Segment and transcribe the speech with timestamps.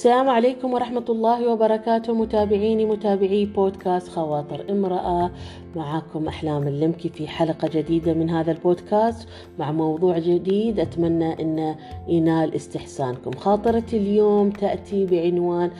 [0.00, 2.14] السلام عليكم ورحمة الله وبركاته.
[2.14, 5.30] متابعيني متابعي بودكاست خواطر امرأة.
[5.76, 9.28] معاكم أحلام اللمكي في حلقة جديدة من هذا البودكاست
[9.58, 10.80] مع موضوع جديد.
[10.80, 11.76] أتمنى أن
[12.08, 13.30] ينال استحسانكم.
[13.30, 15.70] خاطرتي اليوم تأتي بعنوان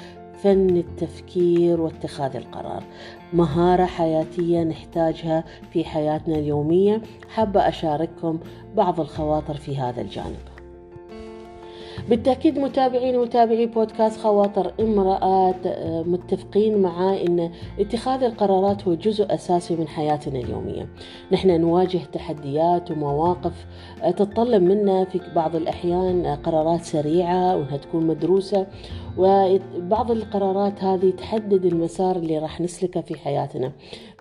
[0.43, 2.83] فن التفكير واتخاذ القرار.
[3.33, 7.03] مهارة حياتية نحتاجها في حياتنا اليومية.
[7.29, 8.39] حابة أشارككم
[8.77, 10.50] بعض الخواطر في هذا الجانب.
[12.09, 15.55] بالتأكيد متابعين ومتابعي بودكاست خواطر امرأة
[16.07, 20.89] متفقين معاه أن اتخاذ القرارات هو جزء أساسي من حياتنا اليومية.
[21.33, 23.67] نحن نواجه تحديات ومواقف
[24.17, 28.67] تتطلب منا في بعض الأحيان قرارات سريعة وأنها تكون مدروسة.
[29.19, 33.73] وبعض القرارات هذه تحدد المسار اللي راح نسلكه في حياتنا.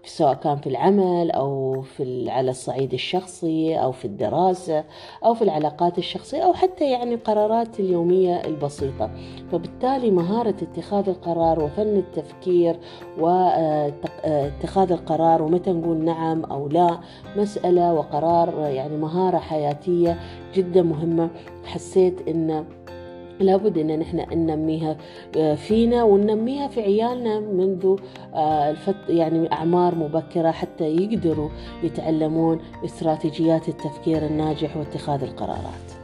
[0.05, 4.84] سواء كان في العمل أو في على الصعيد الشخصي أو في الدراسة
[5.26, 9.12] أو في العلاقات الشخصية أو حتى يعني القرارات اليومية البسيطة.
[9.51, 12.79] فبالتالي مهارة اتخاذ القرار وفن التفكير
[13.20, 16.99] واتخاذ القرار ومتى نقول نعم أو لا
[17.37, 20.20] مسألة وقرار يعني مهارة حياتية
[20.55, 21.29] جدا مهمة.
[21.65, 22.65] حسيت إن
[23.40, 24.98] لابد إن نحن ننميها
[25.55, 27.96] فينا وننميها في عيالنا منذ
[28.35, 31.49] الفت يعني أعمار مبكرة حتى يقدروا
[31.84, 35.99] يتعلمون استراتيجيات التفكير الناجح واتخاذ القرارات.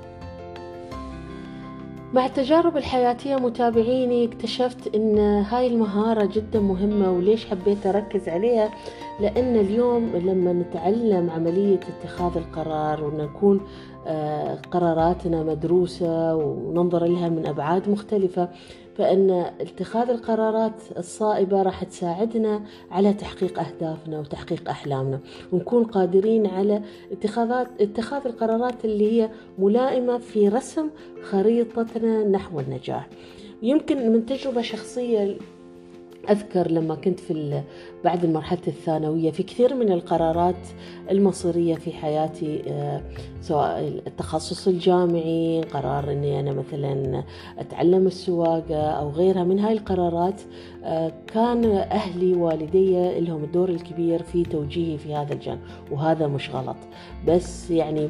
[2.14, 8.70] مع التجارب الحياتية متابعيني اكتشفت إن هاي المهارة جدا مهمة وليش حبيت أركز عليها
[9.19, 13.61] لأن اليوم لما نتعلم عملية اتخاذ القرار ونكون
[14.71, 18.49] قراراتنا مدروسة وننظر لها من أبعاد مختلفة
[18.97, 25.19] فإن اتخاذ القرارات الصائبة راح تساعدنا على تحقيق أهدافنا وتحقيق أحلامنا.
[25.52, 30.88] ونكون قادرين على اتخاذات اتخاذ القرارات اللي هي ملائمة في رسم
[31.23, 33.08] خريطتنا نحو النجاح.
[33.61, 35.37] يمكن من تجربة شخصية
[36.30, 37.31] أذكر لما كنت في
[38.05, 40.67] بعد المرحلة الثانوية في كثير من القرارات
[41.11, 42.61] المصيرية في حياتي
[43.42, 47.23] سواء التخصص الجامعي قرار أني أنا مثلا
[47.60, 50.42] أتعلم السواقة أو غيرها من هاي القرارات
[51.27, 55.60] كان أهلي والدي لهم الدور الكبير في توجيهي في هذا الجانب
[55.92, 56.77] وهذا مش غلط.
[57.27, 58.10] بس يعني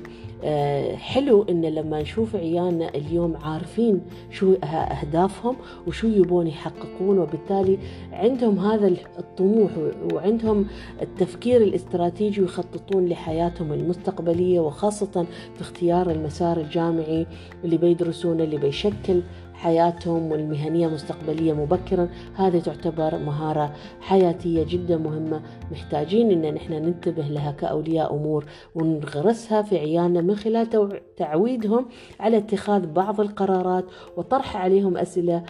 [0.95, 4.01] حلو إن لما نشوف عيالنا اليوم عارفين
[4.31, 5.55] شو أهدافهم
[5.87, 7.77] وشو يبون يحققون وبالتالي
[8.11, 8.87] عندهم هذا
[9.19, 9.71] الطموح
[10.13, 10.65] وعندهم
[11.01, 15.25] التفكير الاستراتيجي ويخططون لحياتهم المستقبلية وخاصة
[15.55, 17.27] في اختيار المسار الجامعي
[17.63, 19.21] اللي بيدرسونه اللي بيشكل
[19.55, 22.09] حياتهم والمهنية مستقبلية مبكرا.
[22.35, 25.41] هذه تعتبر مهارة حياتية جدا مهمة.
[25.71, 28.45] محتاجين إن نحن ننتبه لها كأولياء أمور
[28.75, 31.85] ونغرسها في عيالنا من خلال تعويدهم
[32.19, 33.85] على اتخاذ بعض القرارات
[34.17, 35.43] وطرح عليهم أسئلة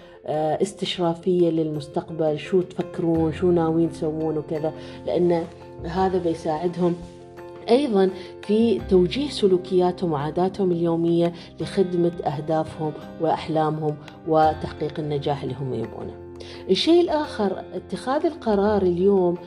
[0.61, 2.39] استشرافية للمستقبل.
[2.39, 4.73] شو تفكرون؟ شو ناويين تسوون وكذا.
[5.05, 5.43] لأن
[5.83, 6.95] هذا بيساعدهم
[7.69, 8.09] أيضا
[8.41, 13.95] في توجيه سلوكياتهم وعاداتهم اليومية لخدمة أهدافهم وأحلامهم
[14.27, 16.25] وتحقيق النجاح اللي هم يبونه.
[16.69, 19.37] الشيء الآخر اتخاذ القرار اليوم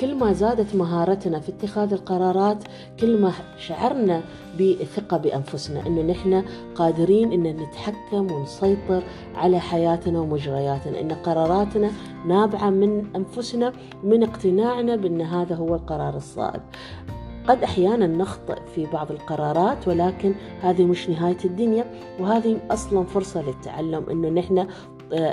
[0.00, 2.64] كل ما زادت مهارتنا في اتخاذ القرارات
[3.00, 4.22] كل ما شعرنا
[4.60, 9.02] بثقة بأنفسنا إنه نحن قادرين إن نتحكم ونسيطر
[9.34, 11.90] على حياتنا ومجرياتنا إن قراراتنا
[12.26, 13.72] نابعة من أنفسنا
[14.04, 16.60] من اقتناعنا بأن هذا هو القرار الصائب
[17.48, 21.84] قد أحيانا نخطئ في بعض القرارات ولكن هذه مش نهاية الدنيا
[22.20, 24.66] وهذه أصلا فرصة للتعلم إنه نحن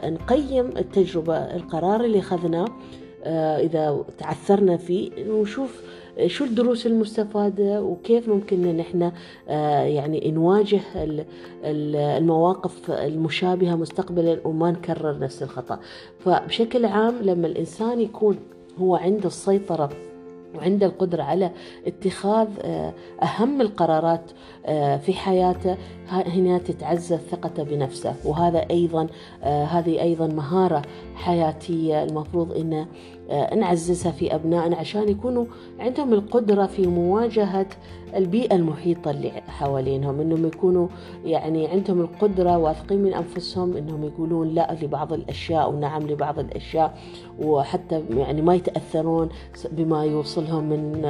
[0.06, 2.66] نقيم التجربة القرار اللي أخذناه
[3.59, 5.81] إذا تعثرنا فيه ونشوف
[6.25, 9.12] شو الدروس المستفادة وكيف ممكن إن إحنا
[9.88, 10.80] يعني نواجه
[11.64, 15.80] المواقف المشابهة مستقبلا وما نكرر نفس الخطأ.
[16.20, 18.38] فبشكل عام لما الإنسان يكون
[18.80, 19.90] هو عنده السيطرة
[20.58, 21.52] وعنده القدرة على
[21.88, 22.48] اتخاذ
[23.24, 24.31] أهم القرارات
[25.02, 25.78] في حياته
[26.10, 28.16] هنا تتعزز ثقته بنفسه.
[28.25, 29.07] وهذا أيضا
[29.44, 30.81] هذه أيضا مهارة
[31.16, 32.86] حياتية المفروض أن
[33.57, 35.45] نعززها في أبنائنا عشان يكونوا
[35.80, 37.66] عندهم القدرة في مواجهة
[38.16, 40.88] البيئة المحيطة اللي حوالينهم إنهم يكونوا
[41.25, 46.98] يعني عندهم القدرة واثقين من أنفسهم إنهم يقولون لا لبعض الأشياء ونعم لبعض الأشياء
[47.39, 49.30] وحتى يعني ما يتأثرون
[49.72, 51.01] بما يوصلهم من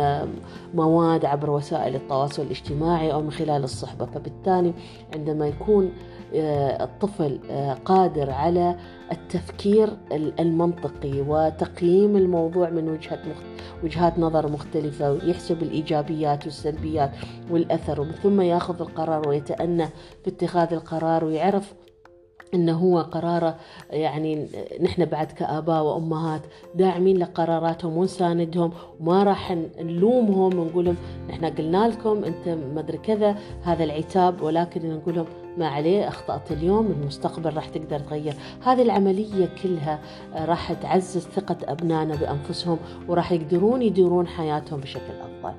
[0.73, 4.05] مواد عبر وسائل التواصل الاجتماعي أو من خلال الصحبة.
[4.05, 4.73] فبالتالي
[5.15, 5.91] عندما يكون
[6.33, 7.39] الطفل
[7.85, 8.75] قادر على
[9.11, 9.97] التفكير
[10.39, 13.19] المنطقي وتقييم الموضوع من وجهة
[13.83, 17.11] وجهات نظر مختلفة ويحسب الإيجابيات والسلبيات
[17.51, 19.85] والأثر ومن ثم ياخذ القرار ويتأنى
[20.23, 21.73] في اتخاذ القرار ويعرف
[22.53, 23.57] إنه هو قراره
[23.89, 24.47] يعني
[24.81, 26.41] نحن بعد كآباء وأمهات
[26.75, 30.97] داعمين لقراراتهم ونساندهم وما راح نلومهم ونقول لهم
[31.29, 36.51] نحن قلنا لكم انت ما أدري كذا هذا العتاب ولكن نقول لهم ما عليه أخطأت
[36.51, 38.33] اليوم المستقبل راح تقدر تغير.
[38.63, 39.99] هذه العملية كلها
[40.35, 45.53] راح تعزز ثقة أبنائنا بأنفسهم وراح يقدرون يديرون حياتهم بشكل أفضل.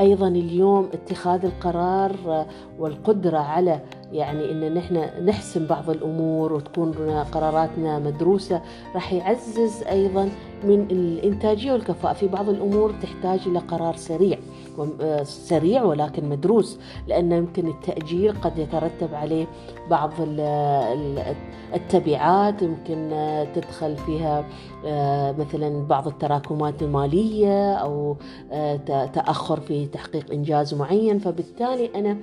[0.00, 2.46] أيضا اليوم اتخاذ القرار
[2.78, 3.80] والقدرة على
[4.12, 6.94] يعني إن نحن نحسم بعض الأمور وتكون
[7.32, 8.62] قراراتنا مدروسة
[8.94, 10.30] راح يعزز أيضا
[10.64, 12.12] من الإنتاجية والكفاءة.
[12.12, 14.38] في بعض الأمور تحتاج إلى قرار سريع.
[15.22, 19.46] سريع ولكن مدروس لأن يمكن التأجيل قد يترتب عليه
[19.90, 20.10] بعض
[21.74, 23.10] التبعات يمكن
[23.54, 24.44] تدخل فيها
[24.86, 28.16] آه، مثلا بعض التراكمات المالية أو
[28.52, 28.76] آه،
[29.06, 31.18] تأخر في تحقيق إنجاز معين.
[31.18, 32.16] فبالتالي أنا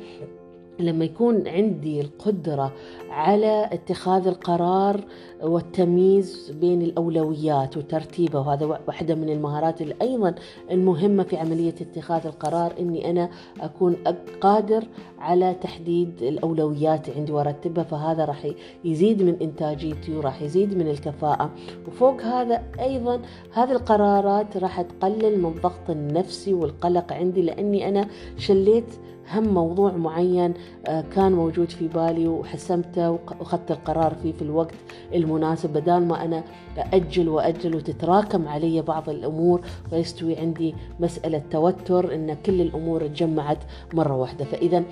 [0.81, 2.73] لما يكون عندي القدرة
[3.09, 5.01] على اتخاذ القرار
[5.43, 10.35] والتمييز بين الأولويات وترتيبه وهذا واحدة من المهارات أيضا
[10.71, 13.29] المهمة في عملية اتخاذ القرار أني أنا
[13.61, 13.95] أكون
[14.41, 14.83] قادر
[15.19, 18.47] على تحديد الأولويات عندي وأرتبها فهذا راح
[18.85, 21.51] يزيد من إنتاجيتي وراح يزيد من الكفاءة.
[21.87, 23.21] وفوق هذا أيضا
[23.53, 28.07] هذه القرارات راح تقلل من الضغط النفسي والقلق عندي لأني أنا
[28.37, 28.93] شليت
[29.33, 30.53] هم موضوع معين
[30.85, 34.75] كان موجود في بالي وحسمته وأخذت القرار فيه في الوقت
[35.13, 36.43] المناسب بدال ما أنا
[36.77, 43.57] أجل واجل وتتراكم علي بعض الأمور ويستوي عندي مسألة توتر إن كل الأمور تجمعت
[43.93, 44.45] مرة واحدة.
[44.45, 44.83] فإذا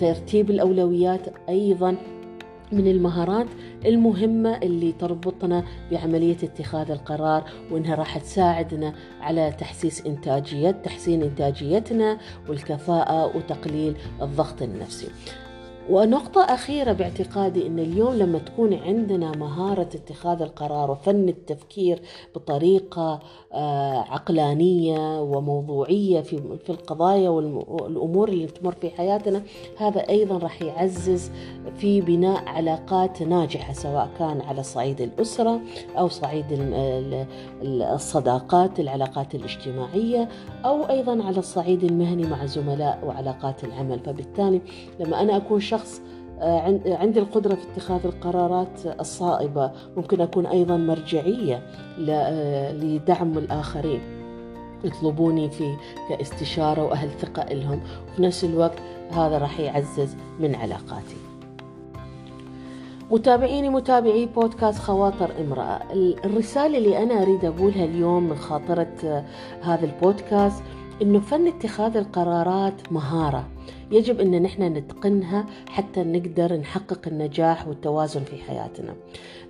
[0.00, 1.96] ترتيب الأولويات أيضا
[2.74, 3.46] من المهارات
[3.86, 12.18] المهمة اللي تربطنا بعملية اتخاذ القرار وإنها راح تساعدنا على تحسيس إنتاجية تحسين إنتاجيتنا
[12.48, 15.08] والكفاءة وتقليل الضغط النفسي.
[15.90, 22.02] ونقطة أخيرة باعتقادي أن اليوم لما تكون عندنا مهارة اتخاذ القرار وفن التفكير
[22.34, 23.20] بطريقة
[23.52, 29.42] آه، عقلانية وموضوعية في القضايا والأمور اللي تمر في حياتنا
[29.78, 31.30] هذا أيضا راح يعزز
[31.76, 35.60] في بناء علاقات ناجحة سواء كان على صعيد الأسرة
[35.98, 36.44] أو صعيد
[37.62, 40.28] الصداقات العلاقات الاجتماعية
[40.64, 44.00] أو أيضا على الصعيد المهني مع زملاء وعلاقات العمل.
[44.00, 44.60] فبالتالي
[45.00, 46.00] لما أنا أكون شخص
[46.40, 51.62] آه، عندي القدرة في اتخاذ القرارات الصائبة ممكن أكون أيضا مرجعية
[52.08, 54.00] آه، لدعم الآخرين
[54.84, 55.76] يطلبوني في
[56.08, 58.78] كاستشارة وأهل ثقة لهم وفي نفس الوقت
[59.10, 61.16] هذا راح يعزز من علاقاتي.
[63.10, 65.80] متابعيني متابعي بودكاست خواطر امرأة.
[66.24, 69.24] الرسالة اللي أنا أريد أقولها اليوم من خاطرة آه،
[69.62, 70.62] هذا البودكاست
[71.02, 73.48] إنه فن اتخاذ القرارات مهارة.
[73.90, 78.94] يجب إن نحن نتقنها حتى نقدر نحقق النجاح والتوازن في حياتنا.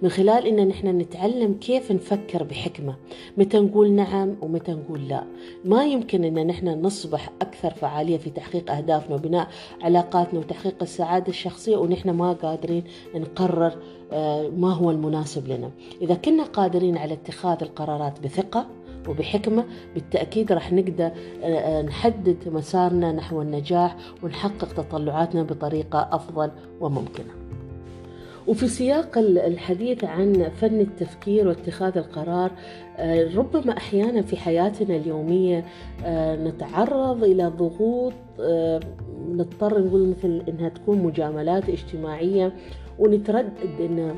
[0.02, 2.94] من خلال إن نحن نتعلم كيف نفكر بحكمة.
[3.37, 5.25] متى نقول نعم ومتى نقول لا.
[5.64, 9.49] ما يمكن إن نحن نصبح أكثر فعالية في تحقيق أهدافنا وبناء
[9.82, 13.73] علاقاتنا وتحقيق السعادة الشخصية ونحن ما قادرين نقرر
[14.12, 15.70] آه، ما هو المناسب لنا.
[16.02, 18.67] إذا كنا قادرين على اتخاذ القرارات بثقة
[19.09, 19.65] وبحكمة
[19.95, 21.11] بالتأكيد راح نقدر
[21.43, 26.50] آه، آه، نحدد مسارنا نحو النجاح ونحقق تطلعاتنا بطريقة أفضل
[26.81, 27.33] وممكنة.
[28.47, 32.50] وفي سياق الحديث عن فن التفكير واتخاذ القرار
[32.97, 35.64] آه، ربما أحيانا في حياتنا اليومية
[36.45, 38.12] نتعرض إلى ضغوط
[39.28, 42.52] نضطر نقول مثل إنها تكون مجاملات اجتماعية
[42.99, 44.14] ونتردد إن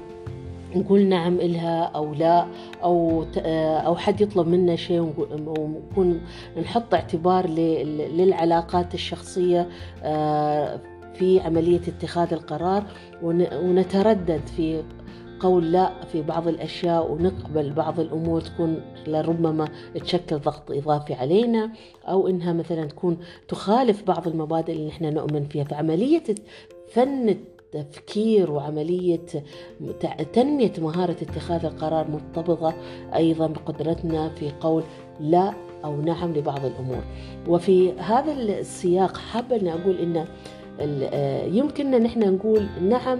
[0.76, 2.47] نقول نعم إلها أو لا
[2.83, 3.25] أو
[3.87, 5.00] أو حد يطلب منا شيء
[5.47, 6.21] ونكون
[6.62, 9.68] نحط اعتبار للعلاقات الشخصية
[10.02, 10.80] آه،
[11.14, 12.85] في عملية اتخاذ القرار
[13.23, 14.83] ونتردد في
[15.40, 21.73] قول لا في بعض الأشياء ونقبل بعض الأمور تكون لربما تشكل ضغط إضافي علينا
[22.09, 23.18] أو إنها مثلا تكون
[23.49, 25.64] تخالف بعض المبادئ اللي نحن نؤمن فيها.
[25.64, 26.25] فعملية
[26.88, 27.37] فن
[27.83, 29.26] تفكير وعملية
[30.33, 32.75] تنمية مهارة اتخاذ القرار مرتبطة
[33.14, 34.83] أيضا بقدرتنا في قول
[35.21, 35.52] لا
[35.85, 37.02] أو نعم لبعض الأمور.
[37.49, 40.26] وفي هذا السياق حابة أن أقول إن
[41.56, 43.18] يمكننا نحن نقول نعم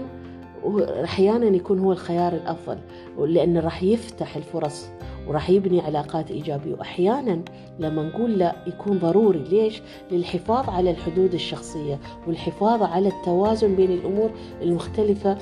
[1.03, 2.77] أحيانا يكون هو الخيار الأفضل
[3.17, 4.87] لأنه راح يفتح الفرص
[5.27, 6.73] وراح يبني علاقات إيجابية.
[6.73, 7.41] وأحيانا
[7.79, 9.39] لما نقول لا يكون ضروري.
[9.39, 9.81] ليش؟
[10.11, 14.29] للحفاظ على الحدود الشخصية والحفاظ على التوازن بين الأمور
[14.61, 15.37] المختلفة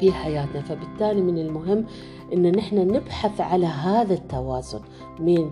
[0.00, 0.60] في حياتنا.
[0.62, 1.84] فبالتالي من المهم
[2.32, 4.80] إن نحن نبحث على هذا التوازن.
[5.20, 5.50] من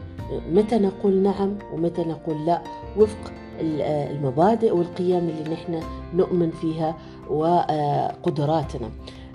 [0.53, 2.63] متى نقول نعم ومتى نقول لا.
[2.99, 5.81] وفق المبادئ والقيم اللي نحن
[6.15, 6.97] نؤمن فيها
[7.31, 8.91] وقدراتنا.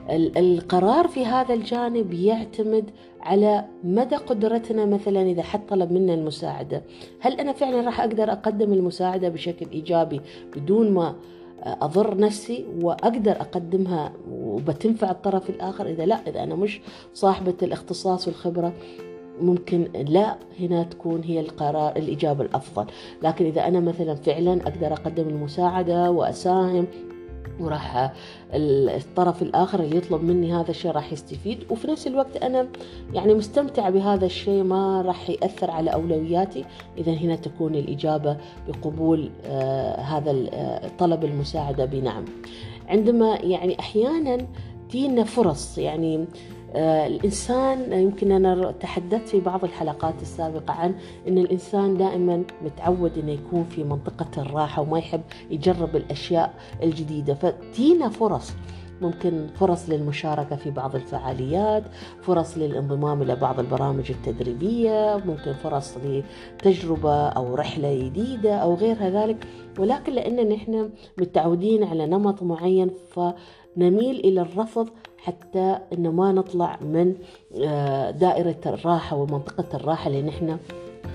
[0.10, 2.90] القرار في هذا الجانب يعتمد
[3.22, 6.82] على مدى قدرتنا مثلا إذا حد طلب منا المساعدة.
[7.20, 10.22] هل أنا فعلا راح أقدر أقدم المساعدة بشكل إيجابي
[10.56, 11.16] بدون ما
[11.64, 16.82] أضر نفسي وأقدر أقدمها وبتنفع الطرف الآخر؟ إذا لا إذا أنا مش
[17.14, 18.74] صاحبة الاختصاص والخبرة
[19.42, 22.86] ممكن لا هنا تكون هي القرار الإجابة الأفضل.
[23.24, 26.88] لكن إذا أنا مثلا فعلا أقدر أقدم المساعدة وأساهم
[27.60, 28.14] وراح
[28.54, 31.64] الطرف الآخر اللي يطلب مني هذا الشيء راح يستفيد.
[31.70, 32.68] وفي نفس الوقت أنا
[33.14, 36.66] يعني مستمتعة بهذا الشيء ما راح يأثر على أولوياتي.
[36.98, 40.50] إذا هنا تكون الإجابة بقبول آه هذا
[41.00, 41.86] طلب المساعدة.
[41.86, 42.26] بنعم.
[42.88, 44.48] عندما يعني أحيانا
[44.90, 46.26] تينا فرص يعني آه،
[46.76, 50.96] الإنسان يمكن أنا تحدثت في بعض الحلقات السابقة عن
[51.28, 57.34] أن الإنسان دائما متعود أنه يكون في منطقة الراحة وما يحب يجرب الأشياء الجديدة.
[57.34, 58.52] فتينا فرص
[59.02, 61.84] ممكن فرص للمشاركة في بعض الفعاليات
[62.22, 69.48] فرص للانضمام إلى بعض البرامج التدريبية ممكن فرص لتجربة أو رحلة جديدة أو غير ذلك.
[69.80, 72.92] ولكن لأن نحن متعودين على نمط معين
[73.76, 77.16] فنميل إلى الرفض حتى إن ما نطلع من
[77.64, 80.58] آه، دائرة الراحة ومنطقة الراحة اللي نحن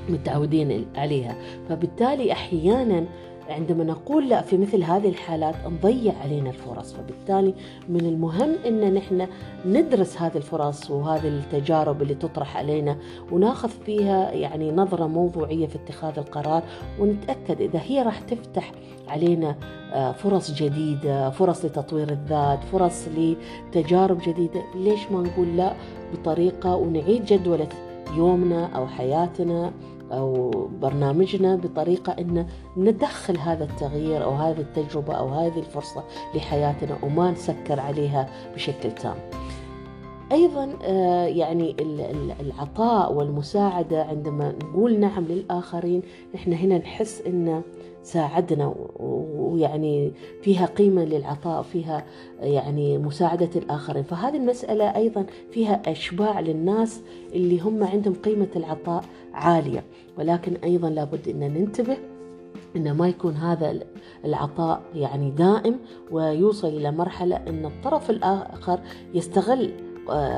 [0.09, 1.37] متعودين عليها.
[1.69, 3.05] فبالتالي أحيانا
[3.49, 6.93] عندما نقول لا في مثل هذه الحالات نضيع علينا الفرص.
[6.93, 7.55] فبالتالي
[7.89, 9.27] من المهم إن نحن
[9.67, 12.97] ندرس هذه الفرص وهذه التجارب اللي تطرح علينا
[13.33, 16.63] وناخذ فيها يعني نظرة موضوعية في اتخاذ القرار
[17.01, 18.73] ونتأكد إذا هي راح تفتح
[19.09, 19.57] علينا
[19.93, 24.63] آه، فرص جديدة فرص لتطوير الذات فرص لتجارب جديدة.
[24.75, 25.73] ليش ما نقول لا
[26.13, 27.69] بطريقة ونعيد جدولة
[28.17, 29.73] يومنا أو حياتنا؟
[30.13, 32.47] أو برنامجنا بطريقة أن
[32.77, 39.17] ندخل هذا التغيير أو هذه التجربة أو هذه الفرصة لحياتنا وما نسكر عليها بشكل تام.
[40.33, 41.77] أيضا آه، يعني
[42.41, 46.03] العطاء والمساعدة عندما نقول نعم للآخرين
[46.35, 47.63] نحن هنا نحس إن
[48.07, 52.05] ساعدنا ويعني فيها قيمة للعطاء فيها
[52.41, 54.03] يعني مساعدة الآخرين.
[54.03, 57.01] فهذه المسألة أيضا فيها أشباع للناس
[57.35, 59.85] اللي هم عندهم قيمة العطاء عالية.
[60.19, 61.97] ولكن أيضا لابد إن ننتبه
[62.77, 63.81] انه ما يكون هذا
[64.25, 65.79] العطاء يعني دائم
[66.11, 68.81] ويوصل إلى مرحلة إن الطرف الآخر
[69.15, 69.71] يستغل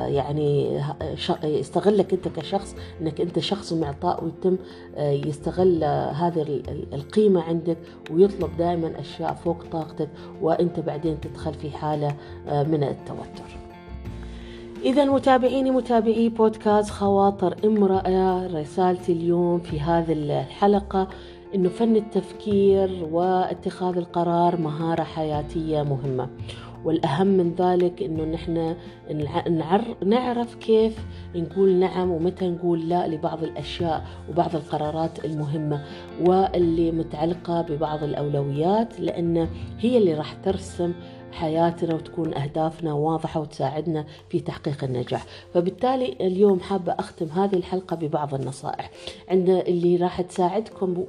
[0.07, 0.81] يعني
[1.43, 4.57] يستغلك انت كشخص انك انت شخص معطاء ويتم
[4.95, 5.83] آه، يستغل
[6.13, 6.61] هذه
[6.93, 7.77] القيمة عندك
[8.11, 10.09] ويطلب دائما أشياء فوق طاقتك
[10.41, 12.15] وانت بعدين تدخل في حالة
[12.47, 13.59] آه، من التوتر.
[14.83, 21.07] إذا متابعيني متابعي بودكاست خواطر امرأة رسالتي اليوم في هذه الحلقة
[21.55, 26.29] إنه فن التفكير واتخاذ القرار مهارة حياتية مهمة
[26.85, 28.75] والأهم من ذلك إنه نحن
[30.05, 31.05] نعرف كيف
[31.35, 35.85] نقول نعم ومتى نقول لا لبعض الأشياء وبعض القرارات المهمة
[36.21, 39.47] واللي متعلقة ببعض الأولويات لأن
[39.79, 40.93] هي اللي راح ترسم
[41.31, 45.25] حياتنا وتكون أهدافنا واضحة وتساعدنا في تحقيق النجاح.
[45.53, 48.91] فبالتالي اليوم حابة أختم هذه الحلقة ببعض النصائح.
[49.29, 51.03] عند اللي راح تساعدكم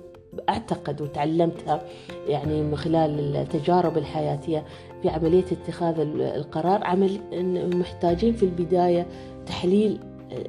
[0.49, 1.83] أعتقد وتعلمتها
[2.29, 4.65] يعني من خلال التجارب الحياتية
[5.03, 7.21] في عملية اتخاذ القرار عمل
[7.75, 9.07] محتاجين في البداية
[9.47, 9.99] تحليل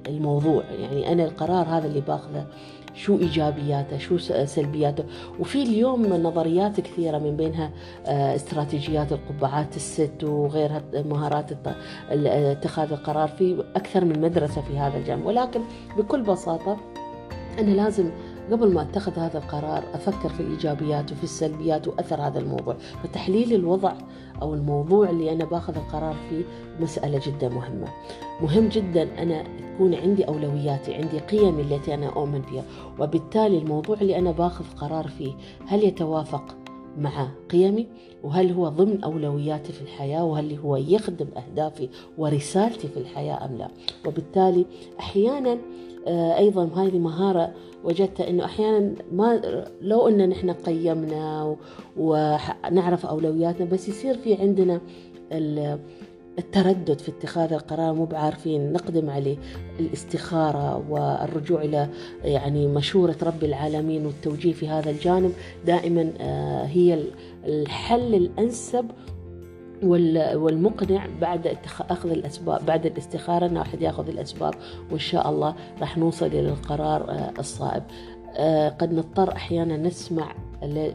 [0.08, 0.64] الموضوع.
[0.64, 2.46] يعني أنا القرار هذا اللي باخذه
[2.94, 5.04] شو إيجابياته شو سلبياته.
[5.40, 7.72] وفي اليوم نظريات كثيرة من بينها
[8.06, 11.52] آه، استراتيجيات القبعات الست وغيرها مهارات
[12.12, 15.26] اتخاذ القرار في أكثر من مدرسة في هذا الجانب.
[15.26, 15.62] ولكن
[15.98, 16.78] بكل بساطة
[17.60, 18.12] أنا لازم
[18.52, 22.76] قبل ما اتخذ هذا القرار أفكر في الايجابيات وفي السلبيات وأثر هذا الموضوع.
[23.04, 23.94] فتحليل الوضع
[24.42, 26.44] أو الموضوع اللي أنا باخذ القرار فيه
[26.80, 27.88] مسألة جدا مهمة.
[28.42, 29.44] مهم جدا أنا
[29.76, 32.64] تكون عندي أولوياتي عندي قيمي التي أنا أؤمن فيها
[33.00, 35.34] وبالتالي الموضوع اللي أنا باخذ قرار فيه
[35.68, 36.56] هل يتوافق
[36.98, 37.88] مع قيمي؟
[38.24, 43.68] وهل هو ضمن أولوياتي في الحياة؟ وهل هو يخدم أهدافي ورسالتي في الحياة أم لا؟
[44.06, 44.66] وبالتالي
[45.00, 45.58] أحيانا
[46.08, 47.54] آه، أيضا هذه مهارة
[47.84, 49.42] وجدت إنه أحيانا ما
[49.82, 51.56] لو إن نحن قيمنا
[51.98, 54.82] ونعرف أولوياتنا بس يصير في عندنا
[56.40, 59.38] التردد في اتخاذ القرار مو بعارفين نقدم عليه.
[59.80, 61.90] الاستخارة والرجوع إلى
[62.24, 65.34] يعني مشورة رب العالمين والتوجيه في هذا الجانب
[65.66, 67.04] دائما آه، هي
[67.46, 68.86] الحل الأنسب
[69.84, 71.58] والمقنع بعد
[71.90, 74.54] أخذ الأسباب بعد الاستخارة ان واحد يأخذ الأسباب
[74.92, 77.84] وإن شاء الله راح نوصل إلى القرار آه، الصائب.
[78.36, 80.36] آه، قد نضطر أحيانا نسمع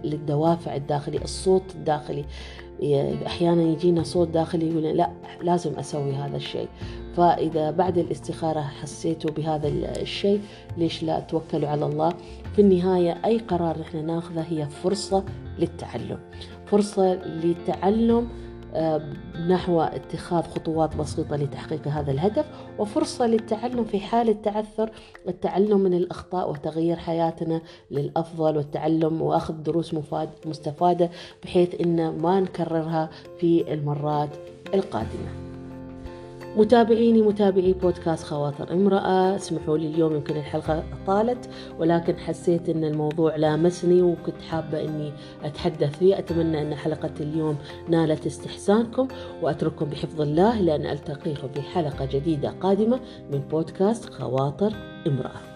[0.04, 2.24] للدوافع الداخلي الصوت الداخلي.
[3.26, 5.10] أحيانا يجينا صوت داخلي يقول لا
[5.42, 6.68] لازم أسوي هذا الشيء.
[7.16, 9.68] فإذا بعد الاستخارة حسيتوا بهذا
[10.00, 10.40] الشيء
[10.76, 12.12] ليش لا توكلوا على الله؟
[12.56, 15.24] في النهاية أي قرار نحن ناخذه هي فرصة
[15.58, 16.18] للتعلم.
[16.66, 18.28] فرصة للتعلم
[19.48, 22.46] نحو اتخاذ خطوات بسيطة لتحقيق هذا الهدف
[22.78, 24.90] وفرصة للتعلم في حال التعثر
[25.28, 29.94] التعلم من الأخطاء وتغيير حياتنا للأفضل والتعلم وأخذ دروس
[30.46, 31.10] مستفادة
[31.44, 34.30] بحيث أن ما نكررها في المرات
[34.74, 35.45] القادمة.
[36.56, 39.36] متابعيني متابعي بودكاست خواطر امرأة.
[39.36, 45.12] اسمحوا لي اليوم يمكن الحلقة طالت ولكن حسيت إن الموضوع لامسني وكنت حابة إني
[45.44, 46.18] أتحدث فيه.
[46.18, 47.56] أتمنى إن حلقة اليوم
[47.88, 49.08] نالت استحسانكم
[49.42, 53.00] وأترككم بحفظ الله لأن التقيكم في حلقة جديدة قادمة
[53.32, 54.72] من بودكاست خواطر
[55.06, 55.55] امرأة.